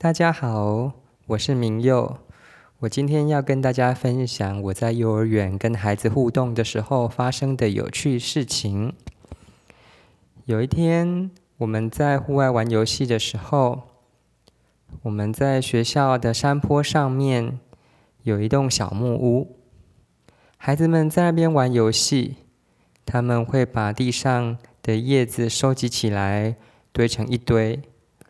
[0.00, 0.92] 大家好，
[1.26, 2.18] 我是明佑。
[2.78, 8.94] 我今天要跟大家分享我在幼儿园跟孩子互动的时候发生的有趣事情。
[10.44, 13.88] 有一天，我们在户外玩游戏的时候，
[15.02, 17.58] 我们在学校的山坡上面
[18.22, 19.56] 有一栋小木屋，
[20.56, 22.36] 孩子们在那边玩游戏，
[23.04, 26.54] 他们会把地上的叶子收集起来，
[26.92, 27.82] 堆成一堆。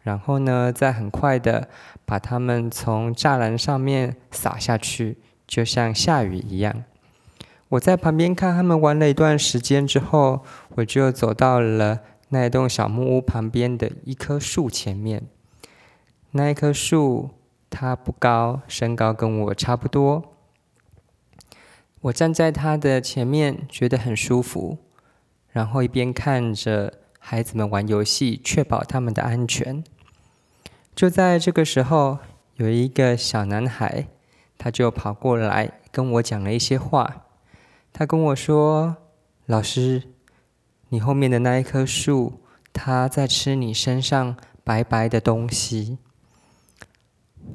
[0.08, 1.68] 然后呢，再很快的
[2.06, 6.84] 把它们从栅栏上面撒下去，就像下雨一样。
[7.68, 10.42] 我在旁边看他们玩了一段时间之后，
[10.76, 15.24] 我就走到了那一栋小木屋旁边的一棵树前面。
[16.30, 17.28] 那一棵树
[17.68, 20.36] 它不高，身高跟我差不多。
[22.00, 24.78] 我站在它的前面，觉得很舒服，
[25.50, 29.84] 然后一边看着孩子们玩游戏，确保他们的安全。
[30.98, 32.18] 就在这个时候，
[32.56, 34.08] 有一个小男孩，
[34.58, 37.22] 他就跑过来跟我讲了一些话。
[37.92, 38.96] 他跟我说
[39.46, 40.02] ：“老师，
[40.88, 42.40] 你后面的那一棵树，
[42.72, 45.98] 它在吃你身上白白的东西。”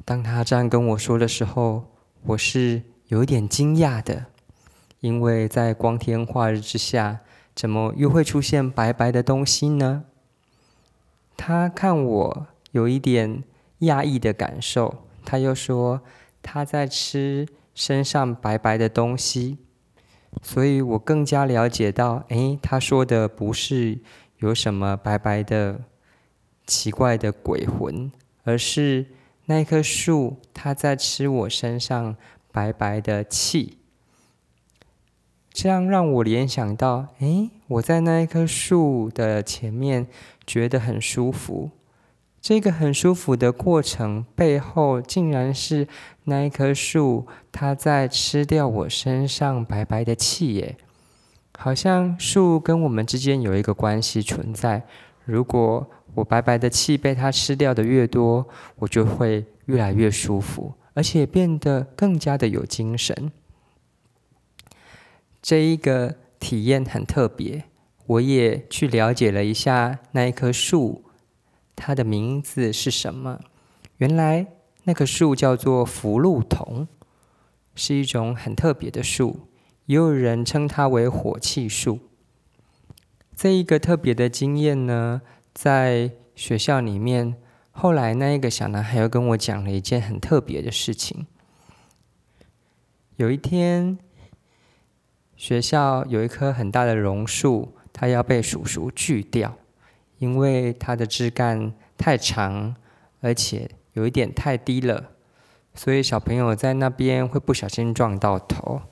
[0.06, 1.84] 当他这样跟我说的时候，
[2.22, 4.24] 我是有点惊讶的，
[5.00, 7.20] 因为在光天化日之下，
[7.54, 10.04] 怎么又会出现白白的东西呢？
[11.36, 12.46] 他看我。
[12.74, 13.44] 有一点
[13.82, 16.00] 讶异的感受，他又说
[16.42, 19.58] 他在吃身上白白的东西，
[20.42, 24.00] 所以我更加了解到，哎，他说的不是
[24.38, 25.82] 有什么白白的
[26.66, 28.10] 奇怪的鬼魂，
[28.42, 29.06] 而是
[29.44, 32.16] 那棵树它在吃我身上
[32.50, 33.78] 白白的气，
[35.52, 40.08] 这样让我联想到，哎，我在那一棵树的前面
[40.44, 41.70] 觉得很舒服。
[42.44, 45.88] 这个很舒服的过程背后，竟然是
[46.24, 50.76] 那一棵树，它在吃掉我身上白白的气耶！
[51.56, 54.82] 好像树跟我们之间有一个关系存在。
[55.24, 63.32] 如果我白白的气被它吃掉的越多，我就会越来越舒服，而且变得更加的有精神。
[65.40, 67.64] 这一个体验很特别，
[68.04, 71.03] 我也去了解了一下那一棵树。
[71.76, 73.40] 它的名字是什么？
[73.98, 74.46] 原来
[74.84, 76.86] 那棵树叫做福禄桐，
[77.74, 79.48] 是一种很特别的树，
[79.86, 82.00] 也有人称它为火气树。
[83.36, 87.36] 这一个特别的经验呢，在学校里面，
[87.72, 91.26] 后来那一个小男孩又跟我讲了一件很特别的事情。
[93.16, 93.98] 有一天，
[95.36, 99.56] 学校有一棵很大的榕树，它要被叔叔锯掉。
[100.18, 102.74] 因为它的枝干太长，
[103.20, 105.10] 而且有一点太低了，
[105.74, 108.82] 所以小朋友在那边会不小心撞到头。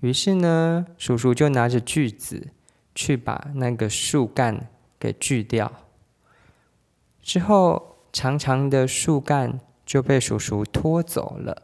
[0.00, 2.48] 于是呢，叔叔就拿着锯子
[2.94, 4.68] 去把那个树干
[4.98, 5.72] 给锯掉。
[7.22, 11.62] 之后，长长的树干就被叔叔拖走了。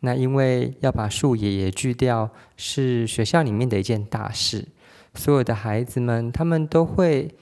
[0.00, 4.66] 那因为要把树爷爷锯掉，是学校里面的一件大事。
[5.14, 7.34] 所有的孩子们，他们都会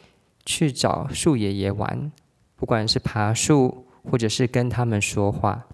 [0.45, 2.11] 去找树爷爷玩，
[2.57, 5.67] 不管是爬树，或者是跟他们说话。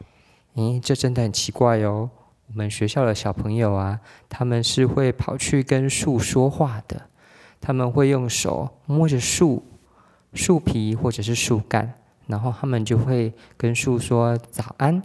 [0.54, 2.10] 咦，这真的很奇怪哦！
[2.48, 7.08] 我们学校的小朋友啊，他们是会跑去跟树说话的。
[7.60, 9.64] 他们会用手摸着树
[10.34, 11.94] 树皮或者是树干，
[12.26, 15.02] 然后他们就会跟树说早安。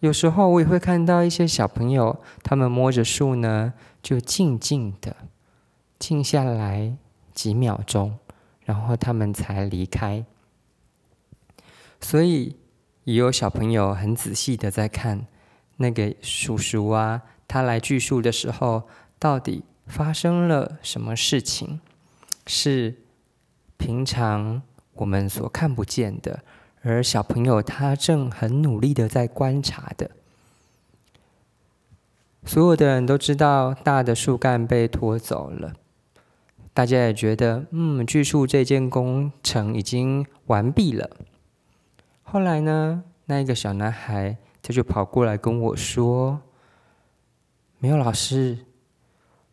[0.00, 3.72] 有时候我也会看到一些小朋友，他们摸着树呢，
[4.02, 5.14] 就静静的。
[5.98, 6.96] 静下来
[7.32, 8.18] 几秒钟，
[8.64, 10.24] 然后他们才离开。
[12.00, 12.56] 所以
[13.04, 15.26] 也有小朋友很仔细的在看
[15.76, 21.80] 那个叔叔啊，他来锯树的时候，到底发生了什么事情？
[22.46, 22.94] 是
[23.76, 24.62] 平常
[24.94, 26.44] 我们所看不见的，
[26.82, 30.10] 而小朋友他正很努力的在观察的。
[32.44, 35.74] 所有的人都知道，大的树干被拖走了。
[36.76, 41.08] 大家也觉得，嗯，锯树这件工程已经完毕了。
[42.22, 46.38] 后来呢，那一个小男孩他就跑过来跟我说
[47.80, 48.58] ：“没有老师，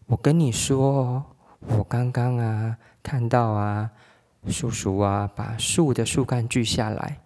[0.07, 1.23] 我跟你说，
[1.61, 3.91] 我刚刚啊看到啊，
[4.49, 7.21] 叔叔啊把树的树干锯下来。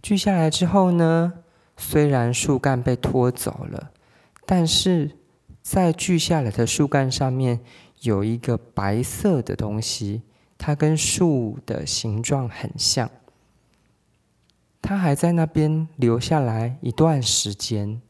[0.00, 1.34] 锯下来之后呢，
[1.76, 3.90] 虽然树干被拖走了，
[4.46, 5.18] 但是
[5.60, 7.60] 在锯下来的树干上面。”
[8.04, 10.22] 有一个白色的东西，
[10.56, 13.10] 它跟树的形状很像。
[14.80, 18.00] 它还在那边留下来一段时间。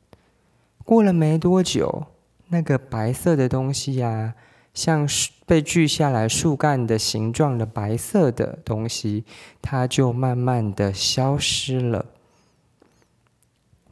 [0.84, 2.06] 过了没多久，
[2.48, 4.34] 那个白色的东西呀，
[4.74, 5.08] 像
[5.46, 9.24] 被锯下来树干的形状的白色的东西，
[9.62, 12.06] 它就慢慢的消失了。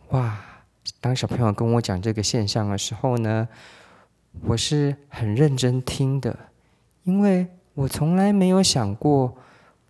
[0.08, 0.40] 哇！
[1.00, 3.48] 当小朋友跟我讲这个现象的时候呢，
[4.40, 6.36] 我是很认真听的，
[7.04, 9.36] 因为我从来没有想过，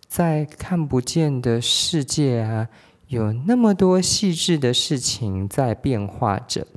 [0.07, 2.69] 在看不见的世界啊，
[3.07, 6.67] 有那么多细致的事情在变化着。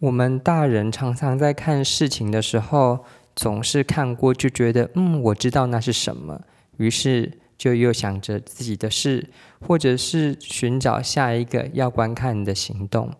[0.00, 3.04] 我们大人常常在看事情的时候，
[3.34, 6.42] 总是看过就觉得，嗯，我知道那是什么，
[6.76, 9.30] 于是就又想着自己的事，
[9.60, 13.12] 或者是寻找下一个要观看的行动。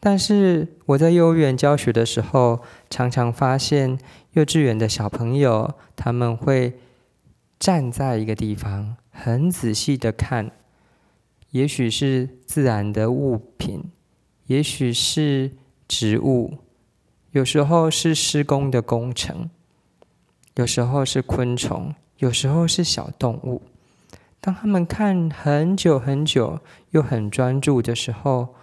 [0.00, 3.98] 但是我在幼儿园教学的时候，常常发现
[4.32, 6.80] 幼稚园的小朋友他们会
[7.58, 10.50] 站在一个地方，很仔细的看，
[11.50, 13.84] 也许是自然的物品，
[14.46, 15.52] 也许是。
[15.92, 16.58] 植物
[17.32, 19.50] 有时候是施工的工程，
[20.54, 23.60] 有时候是昆虫，有时候是小动物。
[24.40, 26.60] 当他们看很久很久
[26.90, 28.54] 又很专注的时候，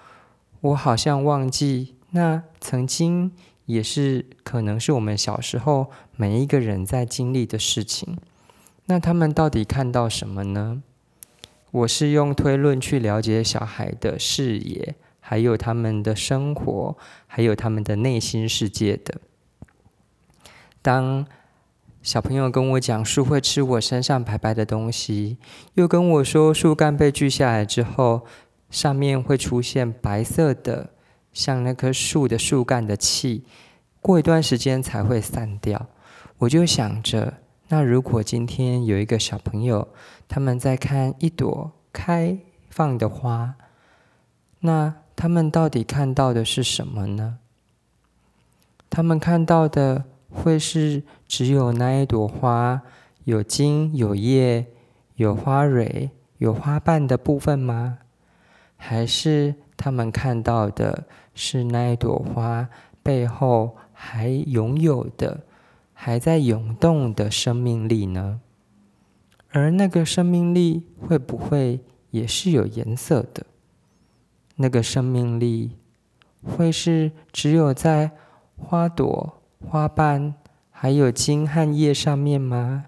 [0.62, 3.32] 我好像忘记那曾经
[3.66, 8.18] 也是可能是我们小时候每一个人在经历的事情。
[8.86, 10.82] 那他们到底看到什么呢？
[11.72, 14.96] 我是用推论去了解小孩的视野。
[15.30, 19.20] 还有他们的生活，还有他们的内心世界的。
[20.82, 21.28] 当
[22.02, 25.38] 小朋友跟我讲树会吃我身上白白的东西，
[25.74, 28.26] 又跟我说树干被锯下来之后，
[28.70, 30.92] 上面会出现白色的，
[31.32, 33.44] 像那棵树的树干的气，
[34.02, 35.88] 过一段时间才会散掉。
[36.38, 37.34] 我就想着，
[37.70, 39.88] 那如果今天有一个小朋友，
[40.28, 42.38] 他们在看一朵开
[42.70, 43.56] 放的花，
[44.60, 44.96] 那。
[45.20, 47.40] 他们到底看到的是什么呢？
[48.88, 52.84] 他们看到的会是只有那一朵花
[53.24, 54.68] 有茎、有叶、
[55.16, 57.98] 有花蕊、有花瓣的部分吗？
[58.78, 62.70] 还是他们看到的是那一朵花
[63.04, 65.42] 背后还拥有的、
[65.94, 68.40] 还在涌动的生命力呢？
[69.50, 71.80] 而那个生命力会不会
[72.12, 73.46] 也是有颜色的？
[74.56, 75.78] 那个生命力
[76.44, 78.12] 会是只有在
[78.58, 80.36] 花朵、花瓣
[80.70, 82.86] 还有茎和叶上面吗？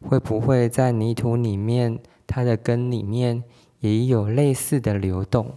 [0.00, 3.42] 会不会在泥土里面，它的根里面
[3.86, 5.56] 也有类似的流动？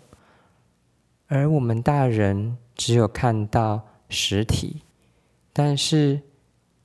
[1.28, 4.84] 而我们大人只有看到实体，
[5.52, 6.22] 但是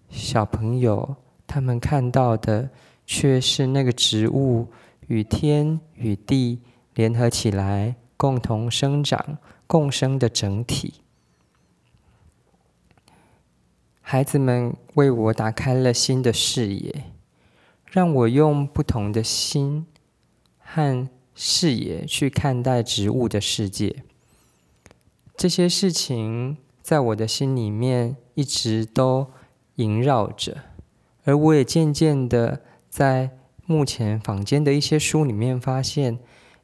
[0.08, 2.70] 小朋友他们看到的
[3.04, 4.68] 却是那个植物
[5.06, 6.60] 与天与地
[6.94, 7.96] 联合起来。
[8.16, 10.94] 共同生长、共生的整体。
[14.00, 17.04] 孩子们为我打开了新的视野，
[17.84, 19.84] 让我用不同的心
[20.58, 24.04] 和视野去看待植物的世界。
[25.36, 29.28] 这些事情在我的心里面一直都
[29.76, 30.58] 萦绕着，
[31.24, 33.30] 而我也渐渐的在
[33.66, 36.18] 目前坊间的一些书里面发现。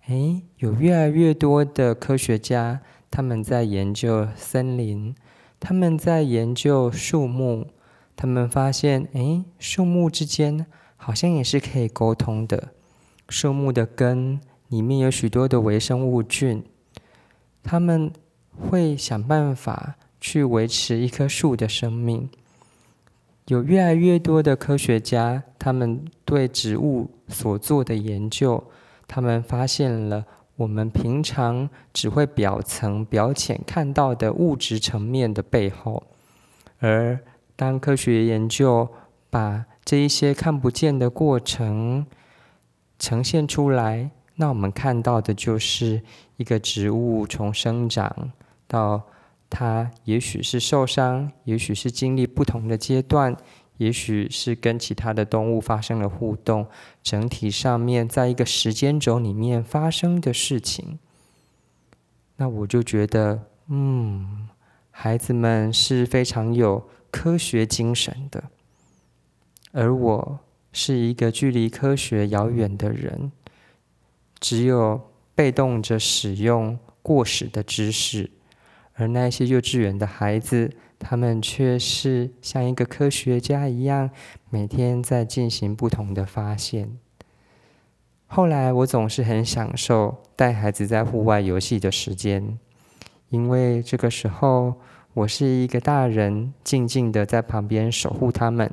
[0.06, 2.80] 哎，有越来越多的科学家，
[3.12, 5.14] 他们在研究森林，
[5.60, 7.68] 他们在研究树木，
[8.16, 12.72] 他们发现，哎，树木之间好像也是可以沟通的。
[13.28, 16.64] 树木的根里面有许多的微生物菌，
[17.62, 18.10] 他们
[18.58, 22.28] 会想办法去维持一棵树的生命。
[23.46, 28.62] 有越来越多的科学家，他们对植物所做的研究。
[29.08, 30.24] 他们发现了
[30.54, 36.04] 我们平常只会表层、表浅看到的物质层面的背后，
[36.78, 37.18] 而
[37.56, 38.88] 当科学研究
[39.28, 42.06] 把这一些看不见的过程
[43.00, 46.00] 呈现出来，那我们看到的就是
[46.38, 48.32] 一个植物从生长
[48.66, 49.02] 到
[49.50, 53.36] 它，也许是受伤，也许是经历不同的阶段。
[53.76, 56.66] 也许是跟其他的动物发生了互动，
[57.02, 60.98] 整体上面在一个时间轴里面发生的事情，
[62.36, 64.48] 那我就觉得，嗯，
[64.90, 68.44] 孩子们是非常有科学精神的，
[69.72, 70.38] 而我
[70.72, 73.32] 是一个距离科学遥远的人，
[74.40, 75.00] 只有
[75.34, 78.30] 被动着使用过时的知识，
[78.94, 80.70] 而那些幼稚园的孩子。
[81.02, 84.10] 他们却是像一个科学家一样，
[84.50, 86.98] 每天在进行不同的发现。
[88.26, 92.58] 后来我总是很享受带孩子在户外游戏的时间，
[93.30, 94.74] 因为这个时候
[95.14, 98.70] 我是一个大人，静静的在旁边守护他们，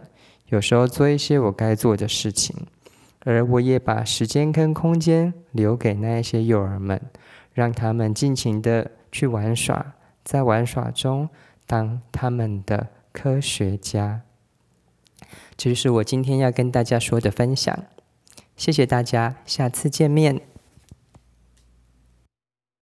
[0.47, 2.53] 有时候做一些我该做的事情，
[3.27, 7.01] 而我也把时间跟空间留给那一些幼儿们，
[7.53, 11.27] 让他们尽情的去玩耍，在玩耍中
[11.65, 14.21] 当他们的科学家。
[15.57, 17.77] 这就是我今天要跟大家说的分享。
[18.55, 20.39] 谢谢大家，下次见面。